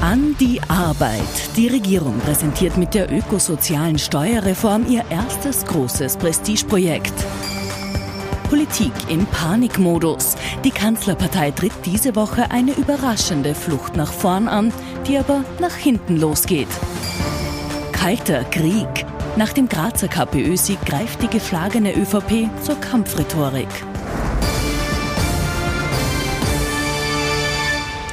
[0.00, 1.56] An die Arbeit.
[1.56, 7.12] Die Regierung präsentiert mit der ökosozialen Steuerreform ihr erstes großes Prestigeprojekt.
[8.48, 10.36] Politik im Panikmodus.
[10.62, 14.72] Die Kanzlerpartei tritt diese Woche eine überraschende Flucht nach vorn an,
[15.08, 16.68] die aber nach hinten losgeht.
[17.90, 19.04] Kalter Krieg.
[19.36, 23.68] Nach dem Grazer KPÖ-Sieg greift die geschlagene ÖVP zur Kampfrhetorik.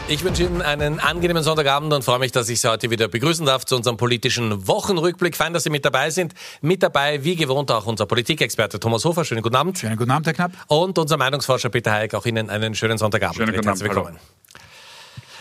[0.08, 3.44] Ich wünsche Ihnen einen angenehmen Sonntagabend und freue mich, dass ich Sie heute wieder begrüßen
[3.44, 5.36] darf zu unserem politischen Wochenrückblick.
[5.36, 6.36] Fein, dass Sie mit dabei sind.
[6.62, 9.26] Mit dabei, wie gewohnt, auch unser Politikexperte Thomas Hofer.
[9.26, 9.80] Schönen guten Abend.
[9.80, 10.52] Schönen guten Abend, Herr Knapp.
[10.68, 12.14] Und unser Meinungsforscher Peter Heik.
[12.14, 13.38] Auch Ihnen einen schönen Sonntagabend.
[13.38, 13.82] Schönen guten Abend.
[13.82, 14.20] Willkommen.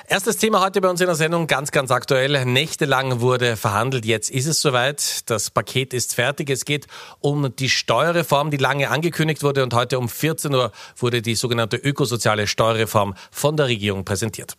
[0.06, 2.44] Erstes Thema heute bei uns in der Sendung, ganz, ganz aktuell.
[2.44, 5.30] Nächtelang wurde verhandelt, jetzt ist es soweit.
[5.30, 6.50] Das Paket ist fertig.
[6.50, 6.86] Es geht
[7.20, 11.78] um die Steuerreform, die lange angekündigt wurde und heute um 14 Uhr wurde die sogenannte
[11.78, 14.58] ökosoziale Steuerreform von der Regierung präsentiert.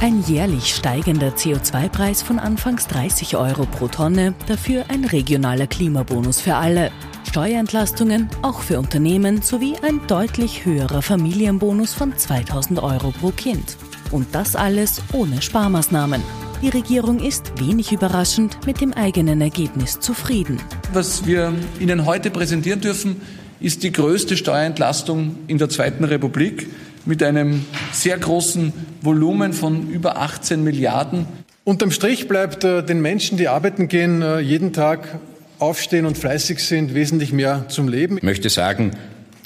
[0.00, 6.54] Ein jährlich steigender CO2-Preis von anfangs 30 Euro pro Tonne, dafür ein regionaler Klimabonus für
[6.54, 6.92] alle.
[7.34, 13.76] Steuerentlastungen auch für Unternehmen sowie ein deutlich höherer Familienbonus von 2000 Euro pro Kind.
[14.12, 16.22] Und das alles ohne Sparmaßnahmen.
[16.62, 20.60] Die Regierung ist wenig überraschend mit dem eigenen Ergebnis zufrieden.
[20.92, 23.20] Was wir Ihnen heute präsentieren dürfen,
[23.58, 26.68] ist die größte Steuerentlastung in der Zweiten Republik
[27.04, 31.26] mit einem sehr großen Volumen von über 18 Milliarden.
[31.64, 35.18] Unterm Strich bleibt äh, den Menschen, die arbeiten gehen, äh, jeden Tag
[35.64, 38.18] aufstehen und fleißig sind, wesentlich mehr zum Leben.
[38.18, 38.92] Ich möchte sagen,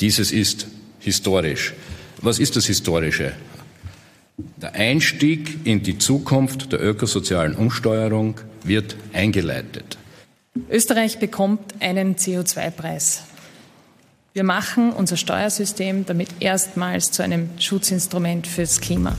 [0.01, 0.67] dieses ist
[0.99, 1.75] historisch.
[2.21, 3.33] Was ist das Historische?
[4.57, 9.99] Der Einstieg in die Zukunft der ökosozialen Umsteuerung wird eingeleitet.
[10.71, 13.23] Österreich bekommt einen CO2-Preis.
[14.33, 19.17] Wir machen unser Steuersystem damit erstmals zu einem Schutzinstrument fürs Klima.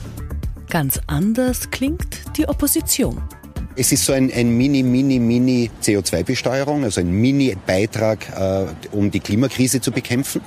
[0.68, 3.20] Ganz anders klingt die Opposition.
[3.76, 9.20] Es ist so ein, ein Mini, Mini, Mini CO2-Besteuerung, also ein Mini-Beitrag, äh, um die
[9.20, 10.40] Klimakrise zu bekämpfen.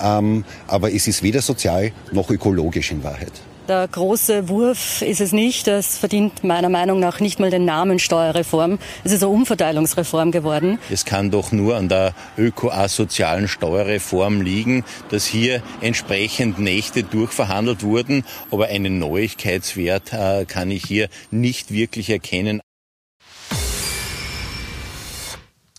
[0.00, 3.32] Ähm, aber es ist weder sozial noch ökologisch in Wahrheit.
[3.68, 5.66] Der große Wurf ist es nicht.
[5.66, 8.78] Das verdient meiner Meinung nach nicht mal den Namen Steuerreform.
[9.02, 10.78] Es ist eine Umverteilungsreform geworden.
[10.88, 18.24] Es kann doch nur an der ökoasozialen Steuerreform liegen, dass hier entsprechend Nächte durchverhandelt wurden.
[18.52, 22.60] Aber einen Neuigkeitswert äh, kann ich hier nicht wirklich erkennen.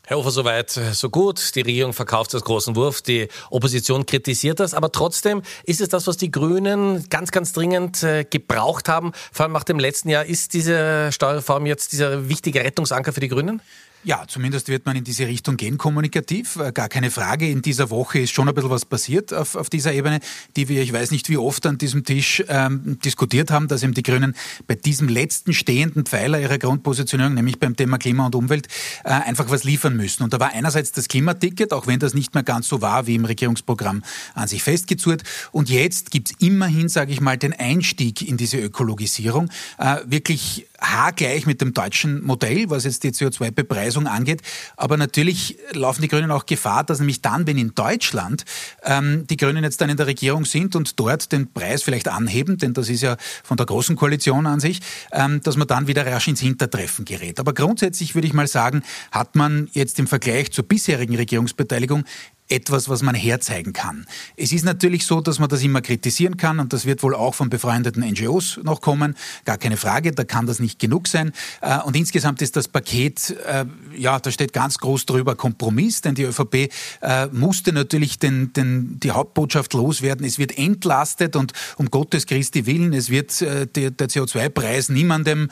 [0.09, 1.53] Herr Ufer, soweit, so gut.
[1.55, 6.07] Die Regierung verkauft das großen Wurf, die Opposition kritisiert das, aber trotzdem ist es das,
[6.07, 9.11] was die Grünen ganz, ganz dringend äh, gebraucht haben.
[9.33, 13.27] Vor allem nach dem letzten Jahr ist diese Steuerreform jetzt dieser wichtige Rettungsanker für die
[13.27, 13.61] Grünen?
[14.03, 16.55] Ja, zumindest wird man in diese Richtung gehen, kommunikativ.
[16.57, 17.49] Äh, gar keine Frage.
[17.49, 20.19] In dieser Woche ist schon ein bisschen was passiert auf, auf dieser Ebene,
[20.55, 23.93] die wir, ich weiß nicht wie oft an diesem Tisch ähm, diskutiert haben, dass eben
[23.93, 24.35] die Grünen
[24.67, 28.67] bei diesem letzten stehenden Pfeiler ihrer Grundpositionierung, nämlich beim Thema Klima und Umwelt,
[29.03, 30.23] äh, einfach was liefern müssen.
[30.23, 33.15] Und da war einerseits das Klimaticket, auch wenn das nicht mehr ganz so war wie
[33.15, 34.03] im Regierungsprogramm
[34.35, 35.23] an sich festgezurrt.
[35.51, 39.49] Und jetzt gibt's immerhin, sage ich mal, den Einstieg in diese Ökologisierung.
[39.79, 44.41] Äh, wirklich haargleich mit dem deutschen Modell, was jetzt die CO2-Bepreisung angeht.
[44.75, 48.45] Aber natürlich laufen die Grünen auch Gefahr, dass nämlich dann, wenn in Deutschland
[48.83, 52.57] ähm, die Grünen jetzt dann in der Regierung sind und dort den Preis vielleicht anheben,
[52.57, 56.05] denn das ist ja von der großen Koalition an sich, ähm, dass man dann wieder
[56.05, 57.39] rasch ins Hintertreffen gerät.
[57.39, 62.03] Aber grundsätzlich würde ich mal sagen, hat man jetzt im Vergleich zur bisherigen Regierungsbeteiligung
[62.49, 64.05] etwas, was man herzeigen kann.
[64.37, 67.35] Es ist natürlich so, dass man das immer kritisieren kann und das wird wohl auch
[67.35, 69.15] von befreundeten NGOs noch kommen.
[69.45, 71.33] Gar keine Frage, da kann das nicht genug sein.
[71.61, 73.65] Äh, und insgesamt ist das Paket, äh,
[73.97, 76.69] ja, da steht ganz groß drüber Kompromiss, denn die ÖVP
[77.01, 80.25] äh, musste natürlich den, den, die Hauptbotschaft loswerden.
[80.25, 85.49] Es wird entlastet und um Gottes Christi willen, es wird der CO2-Preis niemandem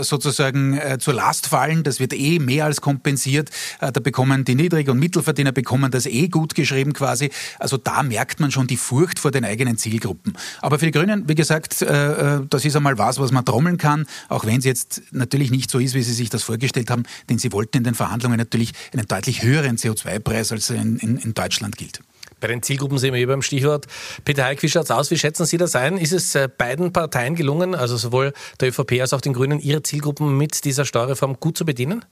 [0.00, 1.82] sozusagen zur Last fallen.
[1.82, 3.50] Das wird eh mehr als kompensiert.
[3.80, 7.30] Da bekommen die Niedrig- und Mittelverdiener bekommen das eh eh gut geschrieben quasi.
[7.58, 10.34] Also da merkt man schon die Furcht vor den eigenen Zielgruppen.
[10.60, 13.78] Aber für die Grünen, wie gesagt, äh, äh, das ist einmal was, was man trommeln
[13.78, 17.04] kann, auch wenn es jetzt natürlich nicht so ist, wie Sie sich das vorgestellt haben,
[17.28, 21.34] denn Sie wollten in den Verhandlungen natürlich einen deutlich höheren CO2-Preis, als in, in, in
[21.34, 22.00] Deutschland gilt.
[22.40, 23.86] Bei den Zielgruppen sind wir hier beim Stichwort.
[24.24, 25.10] Peter Heik, wie schaut es aus?
[25.10, 25.96] Wie schätzen Sie das ein?
[25.96, 29.82] Ist es äh, beiden Parteien gelungen, also sowohl der ÖVP als auch den Grünen, ihre
[29.82, 32.04] Zielgruppen mit dieser Steuerreform gut zu bedienen?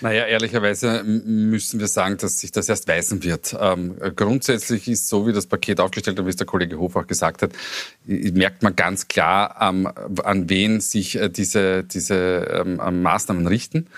[0.00, 3.54] Naja, ehrlicherweise müssen wir sagen, dass sich das erst weisen wird.
[3.58, 7.06] Ähm, grundsätzlich ist so, wie das Paket aufgestellt hat, wie es der Kollege Hof auch
[7.06, 7.50] gesagt hat,
[8.06, 9.86] merkt man ganz klar, ähm,
[10.24, 12.14] an wen sich äh, diese, diese
[12.64, 13.88] ähm, Maßnahmen richten.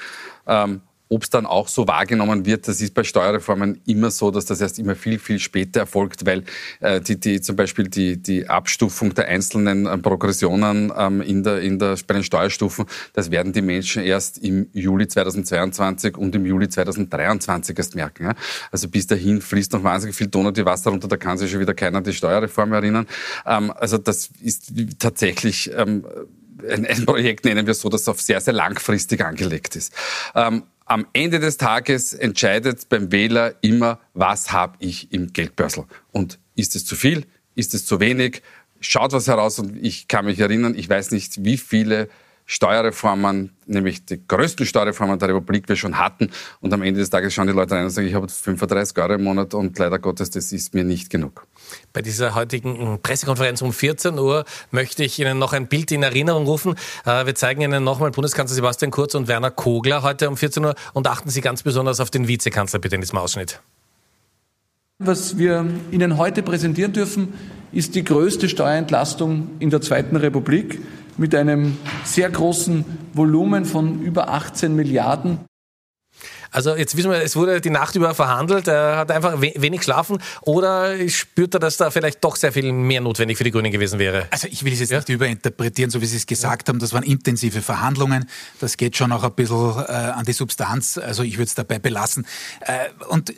[1.12, 4.62] Ob es dann auch so wahrgenommen wird, das ist bei Steuerreformen immer so, dass das
[4.62, 6.42] erst immer viel, viel später erfolgt, weil
[6.80, 11.60] äh, die, die, zum Beispiel die, die Abstufung der einzelnen äh, Progressionen ähm, in der,
[11.60, 16.46] in der, bei den Steuerstufen, das werden die Menschen erst im Juli 2022 und im
[16.46, 18.24] Juli 2023 erst merken.
[18.24, 18.34] Ja?
[18.70, 21.50] Also bis dahin fließt noch wahnsinnig viel Ton und die Wasser runter, da kann sich
[21.50, 23.06] schon wieder keiner an die Steuerreform erinnern.
[23.44, 26.06] Ähm, also das ist tatsächlich ähm,
[26.70, 29.92] ein, ein Projekt, nennen wir so, das auf sehr, sehr langfristig angelegt ist.
[30.34, 30.62] Ähm,
[30.92, 35.84] am Ende des Tages entscheidet beim Wähler immer, was habe ich im Geldbörsel.
[36.10, 37.24] Und ist es zu viel?
[37.54, 38.42] Ist es zu wenig?
[38.78, 42.10] Schaut was heraus und ich kann mich erinnern, ich weiß nicht, wie viele
[42.46, 46.30] Steuerreformen, nämlich die größten Steuerreformen der Republik wir schon hatten.
[46.60, 49.14] Und am Ende des Tages schauen die Leute rein und sagen, ich habe 35 Euro
[49.14, 51.46] im Monat und leider Gottes, das ist mir nicht genug.
[51.92, 56.46] Bei dieser heutigen Pressekonferenz um 14 Uhr möchte ich Ihnen noch ein Bild in Erinnerung
[56.46, 56.74] rufen.
[57.04, 60.74] Äh, wir zeigen Ihnen nochmal Bundeskanzler Sebastian Kurz und Werner Kogler heute um 14 Uhr
[60.92, 63.60] und achten Sie ganz besonders auf den Vizekanzler bitte in diesem Ausschnitt.
[64.98, 67.32] Was wir Ihnen heute präsentieren dürfen,
[67.72, 70.80] ist die größte Steuerentlastung in der Zweiten Republik
[71.18, 75.38] mit einem sehr großen Volumen von über 18 Milliarden.
[76.52, 80.18] Also jetzt wissen wir, es wurde die Nacht über verhandelt, er hat einfach wenig geschlafen
[80.42, 83.98] oder spürt er, dass da vielleicht doch sehr viel mehr notwendig für die Grünen gewesen
[83.98, 84.28] wäre?
[84.30, 84.98] Also ich will es jetzt ja?
[84.98, 86.72] nicht überinterpretieren, so wie Sie es gesagt ja.
[86.72, 88.28] haben, das waren intensive Verhandlungen,
[88.60, 91.78] das geht schon auch ein bisschen äh, an die Substanz, also ich würde es dabei
[91.78, 92.26] belassen.
[92.60, 93.32] Äh, und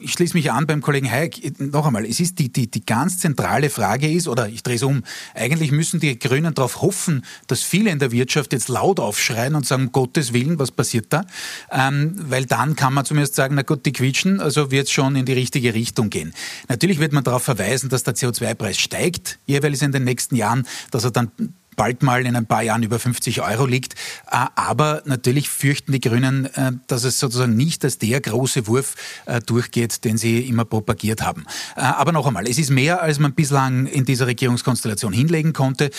[0.00, 3.18] ich schließe mich an beim Kollegen Hayek, noch einmal, es ist die, die, die ganz
[3.18, 5.02] zentrale Frage ist, oder ich drehe es um,
[5.34, 9.66] eigentlich müssen die Grünen darauf hoffen, dass viele in der Wirtschaft jetzt laut aufschreien und
[9.66, 11.24] sagen, Gottes Willen, was passiert da?
[11.70, 15.14] Ähm, weil dann kann man zumindest sagen, na gut, die quietschen, also wird es schon
[15.14, 16.34] in die richtige Richtung gehen.
[16.68, 21.04] Natürlich wird man darauf verweisen, dass der CO2-Preis steigt, jeweils in den nächsten Jahren, dass
[21.04, 21.30] er dann
[21.80, 23.94] bald mal in ein paar Jahren über 50 Euro liegt.
[24.30, 28.96] Äh, aber natürlich fürchten die Grünen, äh, dass es sozusagen nicht als der große Wurf
[29.24, 31.46] äh, durchgeht, den sie immer propagiert haben.
[31.76, 35.90] Aber noch einmal, es ist mehr, als man bislang in dieser Regierungskonstellation hinlegen konnte.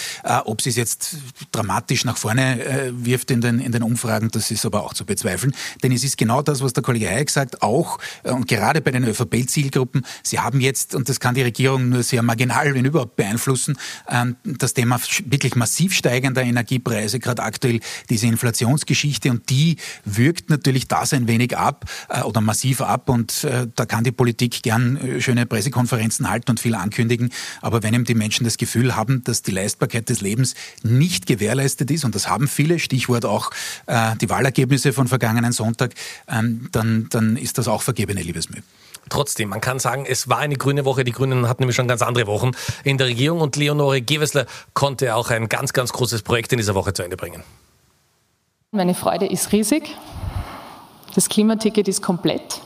[0.46, 1.18] Ob sie es jetzt
[1.52, 5.56] dramatisch nach vorne wirft in den, in den Umfragen, das ist aber auch zu bezweifeln.
[5.82, 9.04] Denn es ist genau das, was der Kollege Hayek sagt, auch und gerade bei den
[9.06, 13.78] ÖVP-Zielgruppen, sie haben jetzt, und das kann die Regierung nur sehr marginal, wenn überhaupt, beeinflussen,
[14.10, 17.80] ähm, das Thema wirklich massiv massiv steigender Energiepreise, gerade aktuell
[18.10, 19.32] diese Inflationsgeschichte.
[19.32, 23.08] Und die wirkt natürlich das ein wenig ab äh, oder massiv ab.
[23.08, 27.32] Und äh, da kann die Politik gern äh, schöne Pressekonferenzen halten und viel ankündigen,
[27.62, 31.90] aber wenn eben die Menschen das Gefühl haben, dass die Leistbarkeit des Lebens nicht gewährleistet
[31.90, 33.52] ist und das haben viele, Stichwort auch
[33.86, 35.94] äh, die Wahlergebnisse von vergangenen Sonntag,
[36.28, 38.62] ähm, dann, dann ist das auch vergebene Liebesmühe.
[39.10, 41.04] Trotzdem, man kann sagen, es war eine grüne Woche.
[41.04, 42.52] Die Grünen hatten nämlich schon ganz andere Wochen
[42.84, 46.76] in der Regierung und Leonore Gewessler konnte auch ein ganz, ganz großes Projekt in dieser
[46.76, 47.44] Woche zu Ende bringen.
[48.72, 49.98] Meine Freude ist riesig.
[51.14, 52.62] Das Klimaticket ist komplett.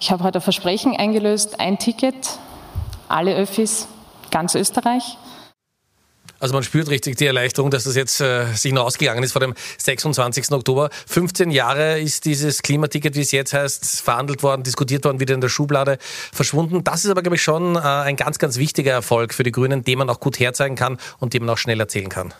[0.00, 2.38] Ich habe heute ein Versprechen eingelöst, ein Ticket,
[3.08, 3.88] alle Öffis,
[4.30, 5.16] ganz Österreich.
[6.44, 9.40] Also man spürt richtig die Erleichterung, dass das jetzt äh, sich noch ausgegangen ist vor
[9.40, 10.52] dem 26.
[10.52, 10.90] Oktober.
[11.06, 15.40] 15 Jahre ist dieses Klimaticket, wie es jetzt heißt, verhandelt worden, diskutiert worden, wieder in
[15.40, 15.96] der Schublade
[16.34, 16.84] verschwunden.
[16.84, 19.84] Das ist aber, glaube ich, schon äh, ein ganz, ganz wichtiger Erfolg für die Grünen,
[19.84, 22.34] den man auch gut herzeigen kann und den man auch schnell erzählen kann.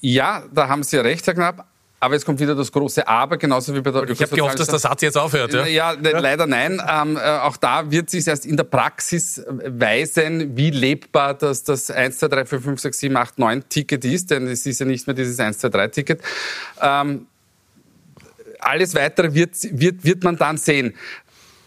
[0.00, 1.66] Ja, da haben Sie recht, Herr Knapp.
[2.04, 4.68] Aber jetzt kommt wieder das große Aber, genauso wie bei der Ich habe gehofft, dass
[4.68, 5.54] der Satz jetzt aufhört.
[5.54, 6.18] Ja, ja, ja.
[6.18, 6.82] leider nein.
[6.86, 11.90] Ähm, äh, auch da wird sich erst in der Praxis weisen, wie lebbar das, das
[11.90, 14.84] 1, 2, 3, 4, 5, 6, 7, 8, 9 Ticket ist, denn es ist ja
[14.84, 16.20] nicht mehr dieses 1, 2, 3 Ticket.
[16.82, 17.26] Ähm,
[18.58, 20.94] alles Weitere wird, wird, wird man dann sehen.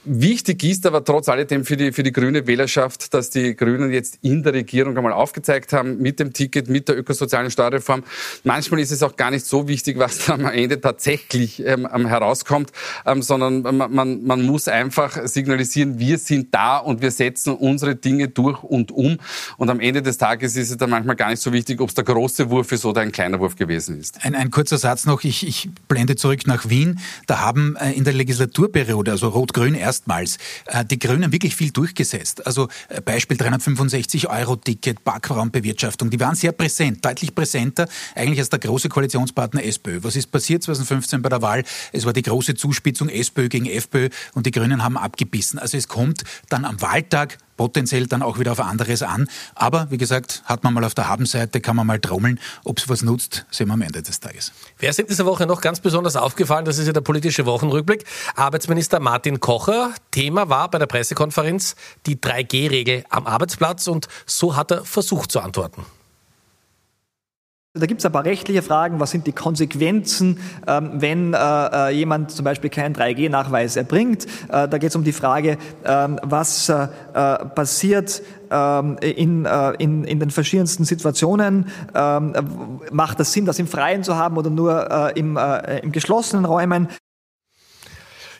[0.10, 4.20] Wichtig ist aber trotz alledem für die, für die grüne Wählerschaft, dass die Grünen jetzt
[4.22, 8.04] in der Regierung einmal aufgezeigt haben, mit dem Ticket, mit der ökosozialen Steuerreform.
[8.46, 12.72] Manchmal ist es auch gar nicht so wichtig, was dann am Ende tatsächlich ähm, herauskommt,
[13.06, 17.98] ähm, sondern man, man, man muss einfach signalisieren, wir sind da und wir setzen unsere
[17.98, 19.18] Dinge durch und um.
[19.58, 21.96] Und am Ende des Tages ist es dann manchmal gar nicht so wichtig, ob es
[21.96, 24.24] der große Wurf ist oder ein kleiner Wurf gewesen ist.
[24.24, 25.26] Ein, ein kurzer Satz noch.
[25.26, 27.00] Ich, ich blende zurück nach Wien.
[27.26, 30.38] Da haben äh, in der Legislaturperiode, also Rot-Grün erst erstmals
[30.68, 32.46] äh, die Grünen wirklich viel durchgesetzt.
[32.46, 38.50] Also äh, Beispiel 365 Euro Ticket, Parkraumbewirtschaftung, die waren sehr präsent, deutlich präsenter eigentlich als
[38.50, 40.00] der große Koalitionspartner SPÖ.
[40.04, 41.63] Was ist passiert 2015 bei der Wahl?
[41.92, 45.60] Es war die große Zuspitzung SPÖ gegen FPÖ und die Grünen haben abgebissen.
[45.60, 49.28] Also es kommt dann am Wahltag potenziell dann auch wieder auf anderes an.
[49.56, 52.40] Aber wie gesagt, hat man mal auf der Habenseite, kann man mal trommeln.
[52.64, 54.54] Ob es was nutzt, sehen wir am Ende des Tages.
[54.78, 56.66] Wer ist in dieser Woche noch ganz besonders aufgefallen?
[56.66, 58.06] Das ist ja der politische Wochenrückblick.
[58.36, 59.94] Arbeitsminister Martin Kocher.
[60.12, 65.40] Thema war bei der Pressekonferenz die 3G-Regel am Arbeitsplatz und so hat er versucht zu
[65.40, 65.86] antworten.
[67.79, 69.00] Da gibt es ein paar rechtliche Fragen.
[69.00, 74.25] Was sind die Konsequenzen, ähm, wenn äh, äh jemand zum Beispiel keinen 3G-Nachweis erbringt?
[74.50, 76.72] Äh, da geht es um die Frage, äh, was
[77.55, 79.48] passiert ähm, in,
[79.79, 81.67] in, in den verschiedensten Situationen.
[81.93, 82.34] Ähm,
[82.91, 85.38] macht das Sinn, das im Freien zu haben oder nur im,
[85.81, 86.89] im geschlossenen Räumen?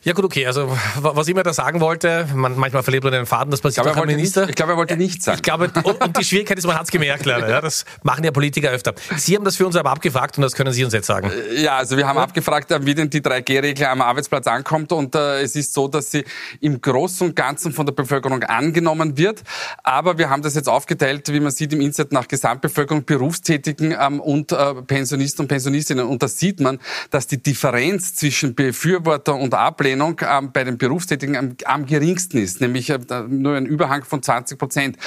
[0.08, 0.48] Ja gut, okay.
[0.48, 0.72] Also
[1.02, 3.92] was ich mir da sagen wollte, man, manchmal verliert man den Faden, das passiert ich
[3.92, 4.42] glaube, auch Minister.
[4.44, 5.36] Nicht, ich glaube, er wollte nichts sagen.
[5.36, 7.50] Ich glaube, und, und die Schwierigkeit ist, man hat es gemerkt leider.
[7.50, 8.94] Ja, das machen ja Politiker öfter.
[9.18, 11.30] Sie haben das für uns aber abgefragt und das können Sie uns jetzt sagen.
[11.30, 12.24] Äh, ja, also wir haben ja.
[12.24, 16.24] abgefragt, wie denn die 3G-Regel am Arbeitsplatz ankommt und äh, es ist so, dass sie
[16.62, 19.44] im Großen und Ganzen von der Bevölkerung angenommen wird.
[19.84, 24.22] Aber wir haben das jetzt aufgeteilt, wie man sieht im Inset nach Gesamtbevölkerung, Berufstätigen ähm,
[24.22, 26.06] und äh, Pensionisten und Pensionistinnen.
[26.06, 30.77] Und da sieht man, dass die Differenz zwischen Befürworter und Ablehner Ablehnung ähm, bei den
[30.77, 34.98] Berufstätigen am, am geringsten ist, nämlich äh, nur ein Überhang von 20 Prozent.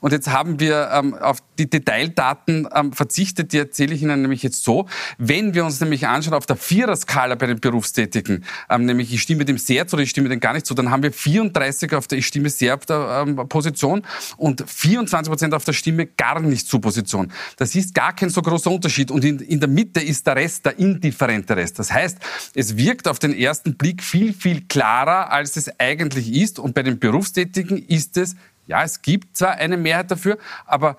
[0.00, 4.42] Und jetzt haben wir ähm, auf die Detaildaten ähm, verzichtet, die erzähle ich Ihnen nämlich
[4.42, 4.86] jetzt so.
[5.18, 9.44] Wenn wir uns nämlich anschauen auf der Vierer-Skala bei den Berufstätigen, ähm, nämlich ich stimme
[9.44, 12.06] dem sehr zu oder ich stimme dem gar nicht zu, dann haben wir 34 auf
[12.06, 14.02] der ich stimme sehr auf der ähm, Position
[14.36, 17.32] und 24 Prozent auf der Stimme gar nicht zu Position.
[17.56, 20.66] Das ist gar kein so großer Unterschied und in, in der Mitte ist der Rest
[20.66, 21.78] der indifferente Rest.
[21.78, 22.18] Das heißt,
[22.54, 26.58] es wirkt auf den ersten Blick viel, viel klarer, als es eigentlich ist.
[26.58, 30.96] Und bei den Berufstätigen ist es, ja, es gibt zwar eine Mehrheit dafür, aber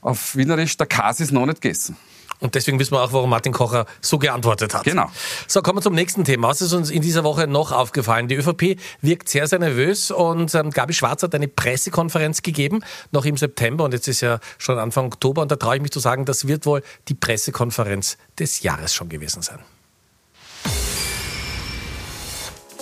[0.00, 1.96] auf Wienerisch, der Kas ist noch nicht gegessen.
[2.42, 4.82] Und deswegen wissen wir auch, warum Martin Kocher so geantwortet hat.
[4.82, 5.08] Genau.
[5.46, 6.48] So, kommen wir zum nächsten Thema.
[6.48, 8.26] Was ist uns in dieser Woche noch aufgefallen?
[8.26, 12.80] Die ÖVP wirkt sehr, sehr nervös und ähm, Gabi Schwarz hat eine Pressekonferenz gegeben,
[13.12, 15.92] noch im September und jetzt ist ja schon Anfang Oktober und da traue ich mich
[15.92, 19.60] zu sagen, das wird wohl die Pressekonferenz des Jahres schon gewesen sein.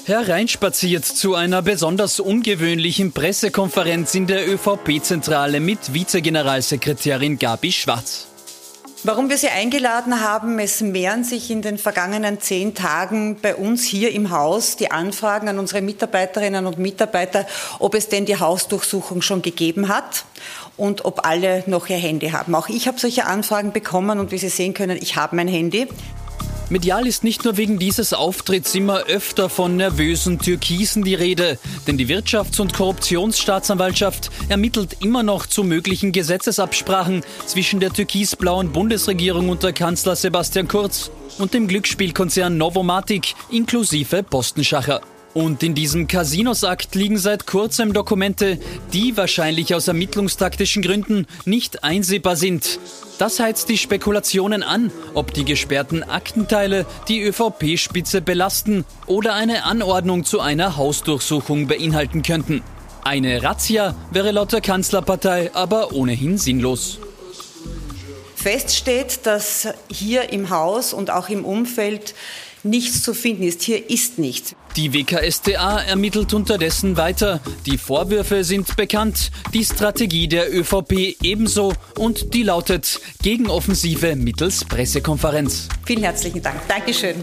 [0.05, 8.27] Hereinspaziert zu einer besonders ungewöhnlichen Pressekonferenz in der ÖVP-Zentrale mit Vizegeneralsekretärin Gabi Schwarz.
[9.03, 13.85] Warum wir Sie eingeladen haben, es mehren sich in den vergangenen zehn Tagen bei uns
[13.85, 17.47] hier im Haus die Anfragen an unsere Mitarbeiterinnen und Mitarbeiter,
[17.79, 20.27] ob es denn die Hausdurchsuchung schon gegeben hat
[20.77, 22.55] und ob alle noch ihr Handy haben.
[22.55, 25.89] Auch ich habe solche Anfragen bekommen und wie Sie sehen können, ich habe mein Handy.
[26.71, 31.59] Medial ist nicht nur wegen dieses Auftritts immer öfter von nervösen Türkisen die Rede,
[31.89, 39.49] denn die Wirtschafts- und Korruptionsstaatsanwaltschaft ermittelt immer noch zu möglichen Gesetzesabsprachen zwischen der türkisblauen Bundesregierung
[39.49, 45.01] unter Kanzler Sebastian Kurz und dem Glücksspielkonzern Novomatic inklusive Postenschacher.
[45.33, 48.59] Und in diesem Casinos-Akt liegen seit kurzem Dokumente,
[48.93, 52.81] die wahrscheinlich aus ermittlungstaktischen Gründen nicht einsehbar sind.
[53.19, 60.25] Das heizt die Spekulationen an, ob die gesperrten Aktenteile die ÖVP-Spitze belasten oder eine Anordnung
[60.25, 62.63] zu einer Hausdurchsuchung beinhalten könnten.
[63.05, 66.99] Eine Razzia wäre laut der Kanzlerpartei aber ohnehin sinnlos.
[68.35, 72.15] Fest steht, dass hier im Haus und auch im Umfeld
[72.63, 73.63] nichts zu finden ist.
[73.63, 74.55] Hier ist nichts.
[74.77, 77.41] Die WKSDA ermittelt unterdessen weiter.
[77.67, 85.69] Die Vorwürfe sind bekannt, die Strategie der ÖVP ebenso und die lautet Gegenoffensive mittels Pressekonferenz.
[85.85, 86.61] Vielen herzlichen Dank.
[86.69, 87.17] Dankeschön.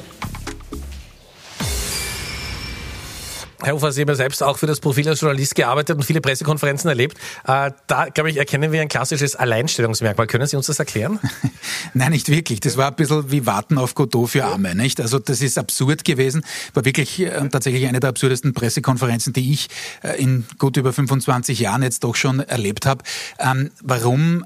[3.67, 6.21] Herr Ufer, Sie haben ja selbst auch für das Profil als Journalist gearbeitet und viele
[6.21, 7.17] Pressekonferenzen erlebt.
[7.45, 10.25] Äh, da, glaube ich, erkennen wir ein klassisches Alleinstellungsmerkmal.
[10.25, 11.19] Können Sie uns das erklären?
[11.93, 12.61] Nein, nicht wirklich.
[12.61, 15.01] Das war ein bisschen wie Warten auf Godot für Arme, nicht?
[15.01, 16.45] Also das ist absurd gewesen.
[16.75, 19.67] War wirklich äh, tatsächlich eine der absurdesten Pressekonferenzen, die ich
[20.01, 23.03] äh, in gut über 25 Jahren jetzt doch schon erlebt habe.
[23.37, 24.45] Ähm, warum?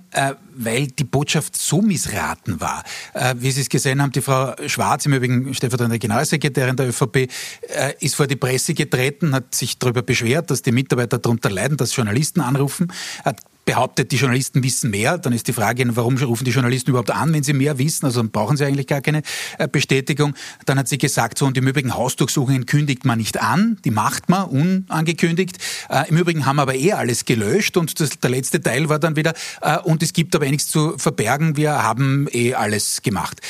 [0.55, 2.83] Weil die Botschaft so missraten war.
[3.13, 7.15] Äh, wie Sie es gesehen haben, die Frau Schwarz, im Übrigen stellvertretende Generalsekretärin der ÖVP,
[7.15, 7.27] äh,
[7.99, 11.95] ist vor die Presse getreten, hat sich darüber beschwert, dass die Mitarbeiter darunter leiden, dass
[11.95, 12.91] Journalisten anrufen,
[13.23, 15.17] hat behauptet, die Journalisten wissen mehr.
[15.17, 18.05] Dann ist die Frage, warum rufen die Journalisten überhaupt an, wenn sie mehr wissen?
[18.05, 19.21] Also dann brauchen sie eigentlich gar keine
[19.57, 20.33] äh, Bestätigung.
[20.65, 24.29] Dann hat sie gesagt, so und im Übrigen Hausdurchsuchungen kündigt man nicht an, die macht
[24.29, 25.57] man unangekündigt.
[25.89, 29.15] Äh, Im Übrigen haben aber eh alles gelöscht und das, der letzte Teil war dann
[29.15, 33.41] wieder, äh, und es gibt aber eh nichts zu verbergen, wir haben eh alles gemacht.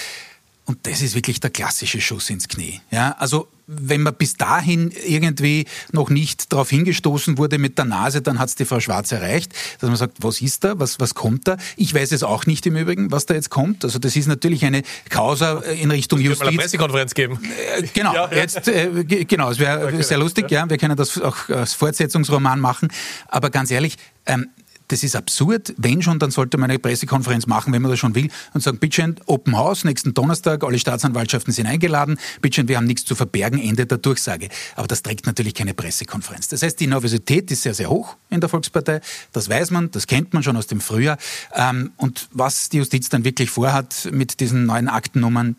[0.72, 2.80] Und das ist wirklich der klassische Schuss ins Knie.
[2.92, 8.22] Ja, also wenn man bis dahin irgendwie noch nicht darauf hingestoßen wurde mit der Nase,
[8.22, 11.14] dann hat es die Frau Schwarz erreicht, dass man sagt, was ist da, was, was
[11.14, 11.58] kommt da?
[11.76, 13.84] Ich weiß es auch nicht im Übrigen, was da jetzt kommt.
[13.84, 16.46] Also das ist natürlich eine Causa in Richtung das Justiz.
[16.46, 17.38] Mal eine Pressekonferenz geben.
[17.78, 18.38] Äh, genau, ja, ja.
[18.38, 20.62] jetzt äh, genau, es wäre okay, sehr lustig, ja.
[20.62, 20.70] ja.
[20.70, 22.88] Wir können das auch als Fortsetzungsroman machen.
[23.28, 24.48] Aber ganz ehrlich, ähm,
[24.92, 25.74] das ist absurd.
[25.78, 28.78] Wenn schon, dann sollte man eine Pressekonferenz machen, wenn man das schon will, und sagen,
[28.78, 33.60] bitteschön, Open House, nächsten Donnerstag, alle Staatsanwaltschaften sind eingeladen, bitteschön, wir haben nichts zu verbergen,
[33.60, 34.50] Ende der Durchsage.
[34.76, 36.50] Aber das trägt natürlich keine Pressekonferenz.
[36.50, 39.02] Das heißt, die Nervosität ist sehr, sehr hoch in der Volkspartei.
[39.32, 41.18] Das weiß man, das kennt man schon aus dem Frühjahr.
[41.56, 45.56] Ähm, und was die Justiz dann wirklich vorhat mit diesen neuen Aktennummern,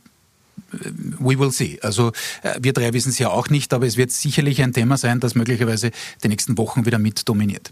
[0.70, 1.78] we will see.
[1.82, 2.12] Also
[2.42, 5.20] äh, wir drei wissen es ja auch nicht, aber es wird sicherlich ein Thema sein,
[5.20, 5.90] das möglicherweise
[6.22, 7.70] die nächsten Wochen wieder mit dominiert.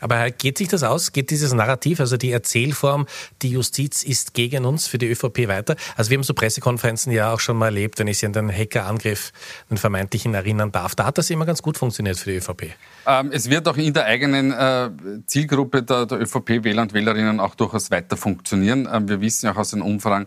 [0.00, 1.12] Aber geht sich das aus?
[1.12, 3.06] Geht dieses Narrativ, also die Erzählform,
[3.42, 5.76] die Justiz ist gegen uns für die ÖVP weiter?
[5.96, 8.50] Also wir haben so Pressekonferenzen ja auch schon mal erlebt, wenn ich Sie an den
[8.50, 9.32] Hackerangriff,
[9.70, 10.94] den vermeintlichen erinnern darf.
[10.94, 12.62] Da hat das immer ganz gut funktioniert für die ÖVP.
[13.06, 14.90] Ähm, es wird auch in der eigenen äh,
[15.26, 18.88] Zielgruppe der, der ÖVP-Wähler und Wählerinnen auch durchaus weiter funktionieren.
[18.92, 20.26] Ähm, wir wissen ja auch aus den Umfragen,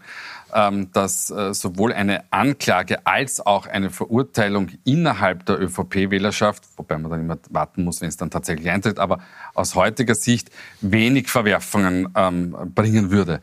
[0.53, 7.11] ähm, dass äh, sowohl eine Anklage als auch eine Verurteilung innerhalb der ÖVP-Wählerschaft, wobei man
[7.11, 9.19] dann immer warten muss, wenn es dann tatsächlich eintritt, aber
[9.63, 10.49] aus heutiger Sicht
[10.81, 13.39] wenig Verwerfungen ähm, bringen würde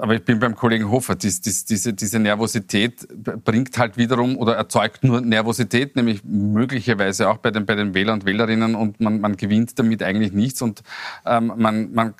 [0.00, 1.14] aber ich bin beim Kollegen Hofer.
[1.14, 3.06] Dies, dies, diese, diese Nervosität
[3.44, 8.12] bringt halt wiederum oder erzeugt nur Nervosität, nämlich möglicherweise auch bei den, bei den Wähler
[8.12, 10.82] und Wählerinnen und man, man gewinnt damit eigentlich nichts und
[11.26, 12.14] ähm, man, man,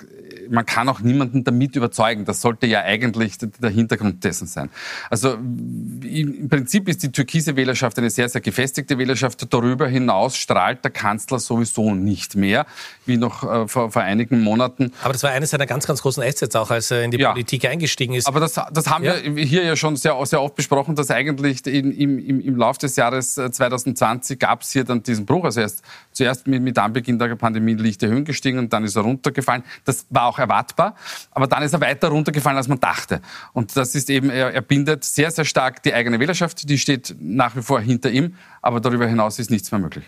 [0.49, 2.25] man kann auch niemanden damit überzeugen.
[2.25, 4.69] Das sollte ja eigentlich der Hintergrund dessen sein.
[5.09, 9.51] Also im Prinzip ist die türkise Wählerschaft eine sehr, sehr gefestigte Wählerschaft.
[9.53, 12.65] Darüber hinaus strahlt der Kanzler sowieso nicht mehr,
[13.05, 14.93] wie noch äh, vor, vor einigen Monaten.
[15.03, 17.31] Aber das war eines seiner ganz, ganz großen Assets auch, als er in die ja.
[17.31, 18.27] Politik eingestiegen ist.
[18.27, 19.15] Aber das, das haben ja.
[19.23, 22.77] wir hier ja schon sehr, sehr oft besprochen, dass eigentlich in, im, im, im Lauf
[22.77, 25.45] des Jahres 2020 gab es hier dann diesen Bruch.
[25.45, 28.95] Also erst, zuerst mit, mit Anbeginn der Pandemie liegt er Höhen gestiegen und dann ist
[28.95, 29.63] er runtergefallen.
[29.85, 30.95] Das war auch erwartbar.
[31.31, 33.21] Aber dann ist er weiter runtergefallen, als man dachte.
[33.53, 36.69] Und das ist eben, er, er bindet sehr, sehr stark die eigene Wählerschaft.
[36.69, 38.35] Die steht nach wie vor hinter ihm.
[38.63, 40.05] Aber darüber hinaus ist nichts mehr möglich.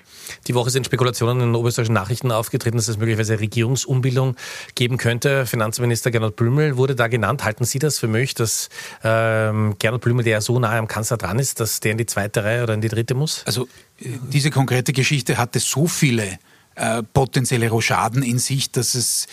[0.48, 4.36] Die Woche sind Spekulationen in den oberösterreichischen Nachrichten aufgetreten, dass es möglicherweise Regierungsumbildung
[4.76, 5.48] geben könnte.
[5.48, 7.44] Finanzminister Gernot Blümel wurde da genannt.
[7.44, 8.70] Halten Sie das für möglich, dass
[9.04, 12.06] ähm, Gernot Blümel, der ja so nahe am Kanzler dran ist, dass der in die
[12.06, 13.44] zweite Reihe oder in die dritte muss?
[13.46, 13.68] Also
[14.00, 16.38] äh, diese konkrete Geschichte hatte so viele
[16.76, 19.28] äh, potenzielle Rochaden in sich, dass es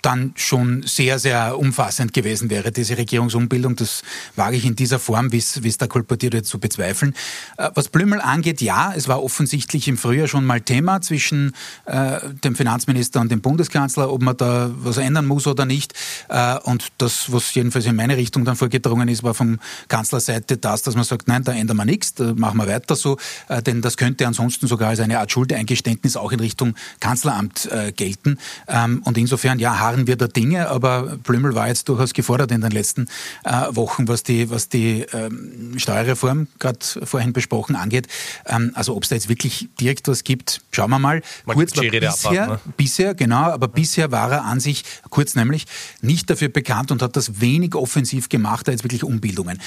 [0.00, 3.76] dann schon sehr, sehr umfassend gewesen wäre, diese Regierungsumbildung.
[3.76, 4.02] Das
[4.36, 7.14] wage ich in dieser Form, wie es da kolportiert wird, zu bezweifeln.
[7.58, 11.52] Äh, was Blümel angeht, ja, es war offensichtlich im Frühjahr schon mal Thema zwischen
[11.86, 15.94] äh, dem Finanzminister und dem Bundeskanzler, ob man da was ändern muss oder nicht.
[16.28, 19.58] Äh, und das, was jedenfalls in meine Richtung dann vorgedrungen ist, war vom
[19.88, 23.18] Kanzlerseite das, dass man sagt, nein, da ändern wir nichts, da machen wir weiter so,
[23.48, 27.92] äh, denn das könnte ansonsten sogar als eine Art Schuldeingeständnis auch in Richtung Kanzleramt äh,
[27.92, 28.38] gelten.
[28.68, 32.60] Ähm, und insofern, ja, harren wir der Dinge, aber Blümel war jetzt durchaus gefordert in
[32.60, 33.08] den letzten
[33.44, 38.08] äh, Wochen, was die, was die ähm, Steuerreform, gerade vorhin besprochen, angeht.
[38.46, 41.22] Ähm, also ob es da jetzt wirklich direkt was gibt, schauen wir mal.
[41.44, 42.74] Man kurz war bisher, abwarten, ne?
[42.76, 43.72] bisher, genau, aber ja.
[43.72, 45.66] bisher war er an sich, kurz nämlich,
[46.00, 49.58] nicht dafür bekannt und hat das wenig offensiv gemacht, da jetzt wirklich Umbildungen.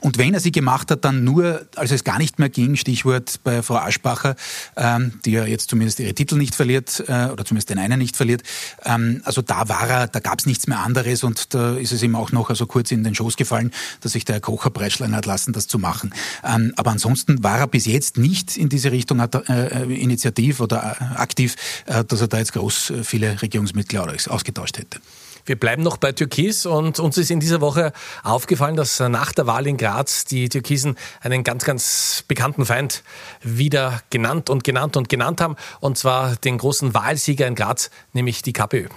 [0.00, 3.40] Und wenn er sie gemacht hat, dann nur, als es gar nicht mehr ging, Stichwort
[3.42, 4.36] bei Frau Aschbacher,
[4.76, 8.16] ähm, die ja jetzt zumindest ihre Titel nicht verliert, äh, oder zumindest den einen nicht
[8.16, 8.42] verliert.
[8.84, 12.02] Ähm, also da war er, da gab es nichts mehr anderes und da ist es
[12.02, 15.16] ihm auch noch also kurz in den Schoß gefallen, dass sich der Herr Kocher breitschlagen
[15.16, 16.14] hat lassen, das zu machen.
[16.44, 20.96] Ähm, aber ansonsten war er bis jetzt nicht in diese Richtung hat, äh, initiativ oder
[21.00, 21.56] äh, aktiv,
[21.86, 25.00] äh, dass er da jetzt groß äh, viele Regierungsmitglieder ausgetauscht hätte.
[25.48, 29.46] Wir bleiben noch bei Türkis und uns ist in dieser Woche aufgefallen, dass nach der
[29.46, 33.02] Wahl in Graz die Türkisen einen ganz, ganz bekannten Feind
[33.42, 35.56] wieder genannt und genannt und genannt haben.
[35.80, 38.88] Und zwar den großen Wahlsieger in Graz, nämlich die KPÖ.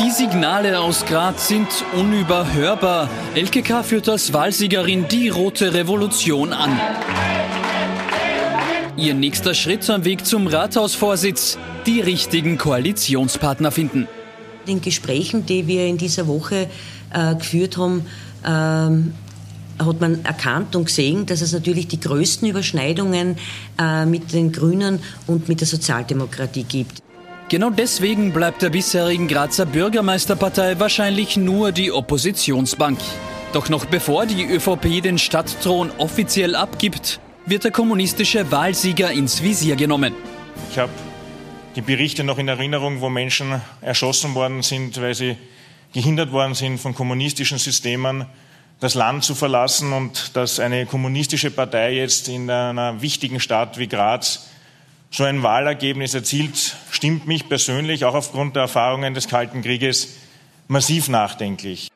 [0.00, 3.10] Die Signale aus Graz sind unüberhörbar.
[3.34, 6.80] LKK führt als Wahlsiegerin die Rote Revolution an.
[8.96, 14.08] Ihr nächster Schritt am Weg zum Rathausvorsitz, die richtigen Koalitionspartner finden.
[14.64, 16.68] In Gesprächen, die wir in dieser Woche
[17.12, 18.06] äh, geführt haben,
[18.44, 19.12] ähm,
[19.78, 23.36] hat man erkannt und gesehen, dass es natürlich die größten Überschneidungen
[23.78, 27.02] äh, mit den Grünen und mit der Sozialdemokratie gibt.
[27.50, 32.98] Genau deswegen bleibt der bisherigen Grazer Bürgermeisterpartei wahrscheinlich nur die Oppositionsbank.
[33.52, 39.76] Doch noch bevor die ÖVP den Stadtthron offiziell abgibt, wird der kommunistische Wahlsieger ins Visier
[39.76, 40.14] genommen.
[40.70, 40.92] Ich habe
[41.76, 45.36] die Berichte noch in Erinnerung, wo Menschen erschossen worden sind, weil sie
[45.92, 48.26] gehindert worden sind von kommunistischen Systemen,
[48.80, 53.86] das Land zu verlassen und dass eine kommunistische Partei jetzt in einer wichtigen Stadt wie
[53.86, 54.48] Graz
[55.10, 60.16] so ein Wahlergebnis erzielt, stimmt mich persönlich, auch aufgrund der Erfahrungen des Kalten Krieges,
[60.68, 61.90] massiv nachdenklich.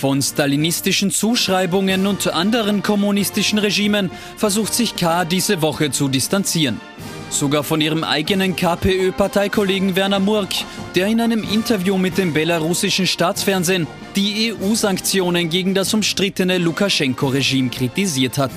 [0.00, 5.26] Von stalinistischen Zuschreibungen und anderen kommunistischen Regimen versucht sich K.
[5.26, 6.80] diese Woche zu distanzieren.
[7.28, 10.48] Sogar von ihrem eigenen KPÖ-Parteikollegen Werner Murk,
[10.94, 13.86] der in einem Interview mit dem belarussischen Staatsfernsehen
[14.16, 18.52] die EU-Sanktionen gegen das umstrittene Lukaschenko-Regime kritisiert hat.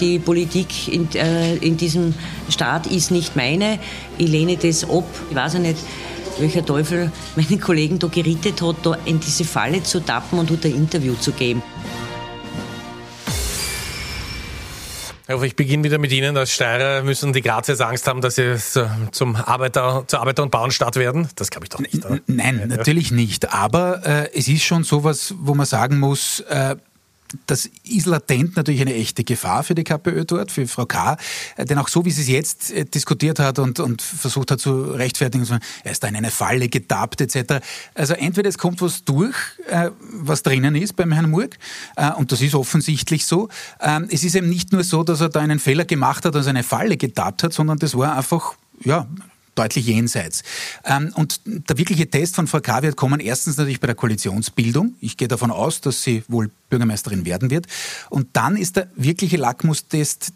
[0.00, 2.12] Die Politik in, äh, in, diesem
[2.50, 3.78] Staat ist nicht meine.
[4.18, 5.06] Ich lehne das ab.
[5.30, 5.78] Ich weiß ja nicht,
[6.38, 10.64] welcher Teufel meinen Kollegen da gerettet hat, da in diese Falle zu tappen und dort
[10.64, 11.62] ein Interview zu geben.
[15.28, 16.36] Ich beginne wieder mit Ihnen.
[16.36, 18.56] Als Steirer müssen die Grazer jetzt Angst haben, dass sie
[19.10, 21.28] zum Arbeiter, zur Arbeiter- und Bauernstadt werden.
[21.34, 22.04] Das glaube ich doch nicht.
[22.04, 22.20] Oder?
[22.28, 23.52] Nein, natürlich nicht.
[23.52, 26.76] Aber äh, es ist schon sowas, wo man sagen muss, äh,
[27.46, 31.16] das ist latent natürlich eine echte Gefahr für die KPÖ dort, für Frau K.
[31.58, 34.92] Denn auch so, wie sie es jetzt äh, diskutiert hat und, und versucht hat zu
[34.92, 35.46] rechtfertigen,
[35.84, 37.64] er ist da in eine Falle getappt etc.
[37.94, 39.36] Also entweder es kommt was durch,
[39.68, 41.58] äh, was drinnen ist beim Herrn Murg,
[41.96, 43.48] äh, und das ist offensichtlich so.
[43.80, 46.48] Ähm, es ist eben nicht nur so, dass er da einen Fehler gemacht hat, also
[46.48, 49.06] eine Falle getappt hat, sondern das war einfach, ja,
[49.58, 50.42] deutlich jenseits.
[50.84, 52.82] Ähm, und der wirkliche Test von Frau K.
[52.82, 54.94] wird kommen erstens natürlich bei der Koalitionsbildung.
[55.00, 57.66] Ich gehe davon aus, dass sie wohl Bürgermeisterin werden wird.
[58.10, 60.32] Und dann ist der wirkliche Lackmustest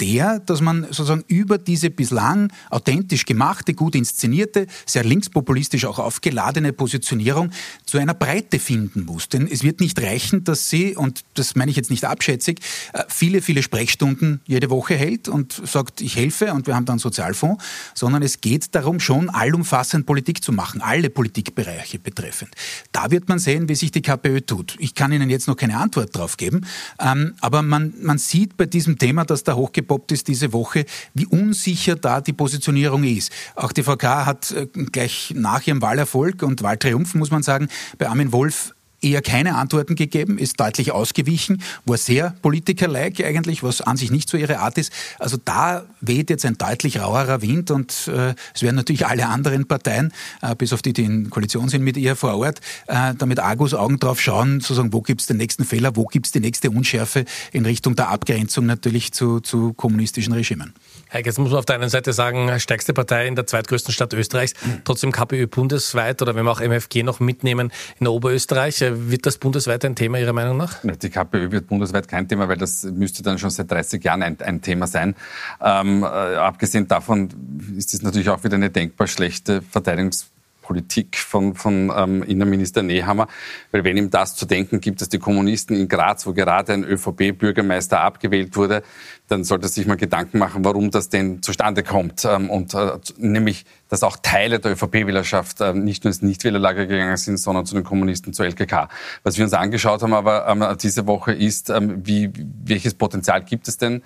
[0.00, 6.72] der, dass man sozusagen über diese bislang authentisch gemachte, gut inszenierte, sehr linkspopulistisch auch aufgeladene
[6.72, 7.50] Positionierung
[7.84, 9.28] zu einer Breite finden muss.
[9.28, 12.60] Denn es wird nicht reichen, dass sie, und das meine ich jetzt nicht abschätzig,
[12.92, 16.98] äh, viele, viele Sprechstunden jede Woche hält und sagt, ich helfe und wir haben dann
[16.98, 17.62] Sozialfonds,
[17.94, 22.54] sondern es geht darum, schon allumfassend Politik zu machen, alle Politikbereiche betreffend.
[22.92, 24.76] Da wird man sehen, wie sich die KPÖ tut.
[24.78, 26.66] Ich kann Ihnen jetzt noch keine Antwort drauf geben,
[27.00, 30.84] ähm, aber man, man sieht bei diesem Thema, dass da hochgepackt aufgepoppt ist diese Woche,
[31.14, 33.32] wie unsicher da die Positionierung ist.
[33.54, 38.08] Auch die VK hat äh, gleich nach ihrem Wahlerfolg und Wahltriumph, muss man sagen, bei
[38.08, 43.96] Armin Wolf eher keine Antworten gegeben, ist deutlich ausgewichen, war sehr Politiker-like eigentlich, was an
[43.96, 44.92] sich nicht so ihre Art ist.
[45.18, 49.66] Also da weht jetzt ein deutlich rauerer Wind und äh, es werden natürlich alle anderen
[49.66, 53.38] Parteien, äh, bis auf die, die in Koalition sind mit ihr vor Ort, äh, damit
[53.40, 56.70] Argus Augen drauf schauen, zu sagen, wo gibt's den nächsten Fehler, wo gibt's die nächste
[56.70, 60.74] Unschärfe in Richtung der Abgrenzung natürlich zu, zu kommunistischen Regimen.
[61.12, 64.12] Heike, jetzt muss man auf der einen Seite sagen, stärkste Partei in der zweitgrößten Stadt
[64.12, 69.38] Österreichs, trotzdem KPÖ bundesweit oder wenn wir auch MFG noch mitnehmen in Oberösterreich, wird das
[69.38, 70.78] bundesweit ein Thema Ihrer Meinung nach?
[70.82, 74.40] Die KPÖ wird bundesweit kein Thema, weil das müsste dann schon seit 30 Jahren ein,
[74.40, 75.14] ein Thema sein.
[75.62, 77.28] Ähm, äh, abgesehen davon
[77.76, 80.30] ist es natürlich auch wieder eine denkbar schlechte Verteidigungs
[80.68, 83.26] Politik von, von ähm, Innenminister Nehammer.
[83.72, 86.84] Weil wenn ihm das zu denken gibt, dass die Kommunisten in Graz, wo gerade ein
[86.84, 88.82] ÖVP-Bürgermeister abgewählt wurde,
[89.28, 92.24] dann sollte sich mal Gedanken machen, warum das denn zustande kommt.
[92.24, 97.16] Ähm, und äh, nämlich, dass auch Teile der ÖVP-Wählerschaft äh, nicht nur ins Nichtwählerlager gegangen
[97.16, 98.88] sind, sondern zu den Kommunisten, zur LKK.
[99.22, 102.32] Was wir uns angeschaut haben aber ähm, diese Woche ist, ähm, wie,
[102.64, 104.02] welches Potenzial gibt es denn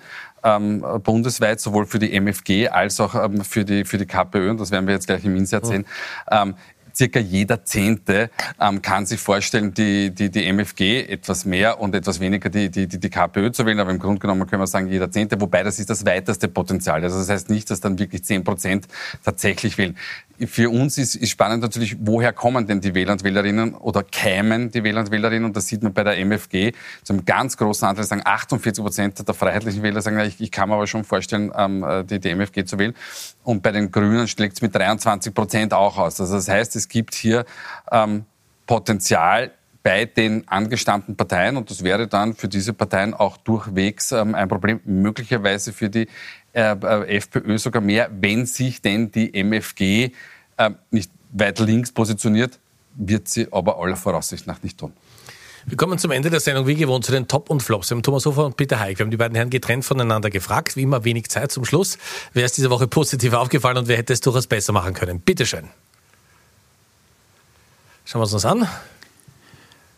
[1.03, 4.87] bundesweit, sowohl für die MFG als auch für, die, für die KPÖ, und das werden
[4.87, 5.85] wir jetzt gleich im Insert sehen,
[6.29, 6.55] ähm,
[6.95, 8.29] circa jeder Zehnte
[8.59, 12.87] ähm, kann sich vorstellen, die, die, die MFG etwas mehr und etwas weniger die, die,
[12.87, 13.79] die, die KPÖ zu wählen.
[13.79, 17.03] Aber im Grunde genommen können wir sagen, jeder Zehnte, wobei das ist das weiteste Potenzial.
[17.03, 18.87] Also das heißt nicht, dass dann wirklich zehn Prozent
[19.23, 19.95] tatsächlich wählen
[20.47, 24.71] für uns ist, ist spannend natürlich, woher kommen denn die Wähler und Wählerinnen oder kämen
[24.71, 25.45] die Wähler und Wählerinnen?
[25.45, 26.71] Und das sieht man bei der MFG
[27.03, 30.69] zu einem ganz großen Anteil, sagen 48 Prozent der freiheitlichen Wähler sagen, ich, ich kann
[30.69, 32.95] mir aber schon vorstellen, ähm, die, die MFG zu wählen.
[33.43, 36.19] Und bei den Grünen schlägt es mit 23 Prozent auch aus.
[36.19, 37.45] Also das heißt, es gibt hier
[37.91, 38.25] ähm,
[38.65, 39.51] Potenzial,
[39.83, 44.47] bei den angestammten Parteien und das wäre dann für diese Parteien auch durchwegs ähm, ein
[44.47, 46.07] Problem, möglicherweise für die
[46.53, 50.11] äh, äh FPÖ sogar mehr, wenn sich denn die MFG
[50.57, 52.59] äh, nicht weit links positioniert,
[52.95, 54.93] wird sie aber aller Voraussicht nach nicht tun.
[55.65, 57.89] Wir kommen zum Ende der Sendung wie gewohnt zu den Top und Flops.
[57.89, 58.99] Wir haben Thomas Hofer und Peter Heik.
[58.99, 60.75] Wir haben die beiden Herren getrennt voneinander gefragt.
[60.75, 61.97] Wie immer wenig Zeit zum Schluss.
[62.33, 65.21] Wer ist diese Woche positiv aufgefallen und wer hätte es durchaus besser machen können?
[65.21, 65.69] Bitteschön.
[68.05, 68.67] Schauen wir uns das an.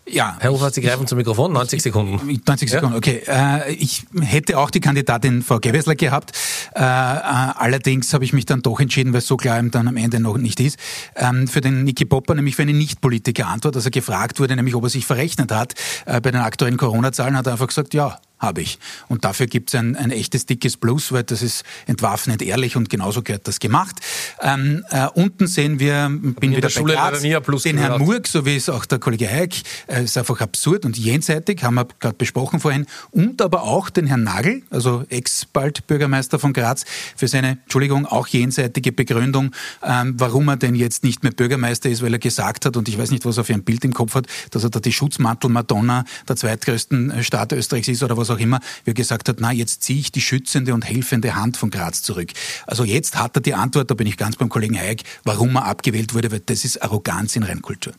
[0.07, 0.37] Ja.
[0.39, 2.39] Herr Hofer, Sie greifen zum Mikrofon, 90 Sekunden.
[2.45, 2.97] 90 Sekunden, ja?
[2.97, 3.23] okay.
[3.25, 6.31] Äh, ich hätte auch die Kandidatin Frau Gewessler gehabt.
[6.75, 9.97] Äh, äh, allerdings habe ich mich dann doch entschieden, weil es so klar dann am
[9.97, 10.77] Ende noch nicht ist,
[11.15, 14.83] ähm, für den Niki Popper, nämlich für eine Nicht-Politiker-Antwort, dass er gefragt wurde, nämlich ob
[14.83, 15.73] er sich verrechnet hat
[16.05, 18.79] bei den aktuellen Corona-Zahlen, hat er einfach gesagt, ja, habe ich.
[19.07, 22.89] Und dafür gibt es ein, ein echtes dickes Plus, weil das ist entwaffnet ehrlich und
[22.89, 23.95] genauso gehört das gemacht.
[24.41, 28.69] Ähm, äh, unten sehen wir, bin wieder bei Graz, den Herrn Murg, so wie es
[28.69, 32.85] auch der Kollege Hayek, äh, ist einfach absurd und jenseitig, haben wir gerade besprochen vorhin,
[33.11, 36.83] und aber auch den Herrn Nagel, also ex-bald Bürgermeister von Graz,
[37.15, 39.51] für seine, Entschuldigung, auch jenseitige Begründung,
[39.83, 42.97] ähm, warum er denn jetzt nicht mehr Bürgermeister ist, weil er gesagt hat, und ich
[42.97, 46.05] weiß nicht, was er für ein Bild im Kopf hat, dass er da die Schutzmantel-Madonna
[46.27, 49.83] der zweitgrößten Stadt Österreichs ist oder was auch immer, wie er gesagt hat, na, jetzt
[49.83, 52.31] ziehe ich die schützende und helfende Hand von Graz zurück.
[52.67, 55.65] Also jetzt hat er die Antwort, da bin ich ganz beim Kollegen Hayek, warum er
[55.65, 57.93] abgewählt wurde, weil das ist Arroganz in Reinkultur.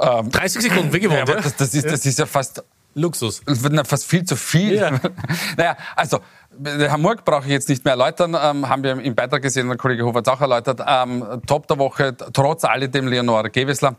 [0.00, 1.28] Ähm, 30 Sekunden, wie gewohnt.
[1.28, 2.62] Ja, das, das, ist, das ist ja fast
[2.94, 3.42] Luxus.
[3.70, 4.74] Na, fast viel zu viel.
[4.74, 4.90] Ja.
[5.56, 6.20] naja, also
[6.64, 9.76] Herr Murg brauche ich jetzt nicht mehr erläutern, ähm, haben wir im Beitrag gesehen, der
[9.76, 10.80] Kollege Hofer hat es auch erläutert.
[10.86, 13.96] Ähm, Top der Woche, trotz alledem Leonore Gewessler,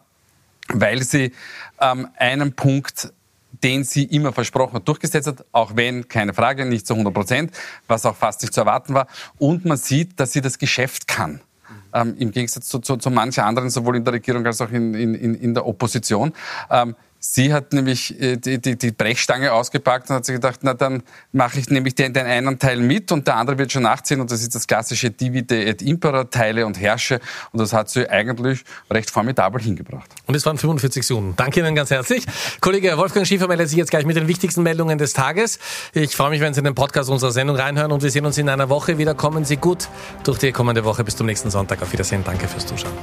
[0.69, 1.31] weil sie
[1.79, 3.13] ähm, einen Punkt
[3.51, 7.51] den sie immer versprochen hat, durchgesetzt hat, auch wenn, keine Frage, nicht zu 100 Prozent,
[7.87, 9.07] was auch fast nicht zu erwarten war.
[9.37, 11.41] Und man sieht, dass sie das Geschäft kann.
[11.93, 14.93] Ähm, Im Gegensatz zu, zu, zu manchen anderen, sowohl in der Regierung als auch in,
[14.93, 16.33] in, in der Opposition.
[16.69, 20.73] Ähm, Sie hat nämlich äh, die, die, die Brechstange ausgepackt und hat sich gedacht, na
[20.73, 24.21] dann mache ich nämlich den, den einen Teil mit und der andere wird schon nachziehen
[24.21, 27.19] und das ist das klassische Divide et Impera, Teile und Herrsche
[27.51, 30.09] und das hat sie eigentlich recht formidabel hingebracht.
[30.27, 31.33] Und es waren 45 Sekunden.
[31.35, 32.25] Danke Ihnen ganz herzlich.
[32.61, 35.59] Kollege Wolfgang Schiefer meldet sich jetzt gleich mit den wichtigsten Meldungen des Tages.
[35.93, 38.37] Ich freue mich, wenn Sie in den Podcast unserer Sendung reinhören und wir sehen uns
[38.37, 39.13] in einer Woche wieder.
[39.13, 39.89] Kommen Sie gut
[40.23, 41.03] durch die kommende Woche.
[41.03, 41.81] Bis zum nächsten Sonntag.
[41.81, 42.23] Auf Wiedersehen.
[42.23, 42.93] Danke fürs Zuschauen.